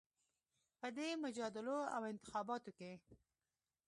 [0.79, 2.91] په دې مجادلو او انتخابونو کې